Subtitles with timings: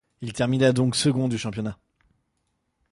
[0.21, 1.77] Il termina donc second du championnat.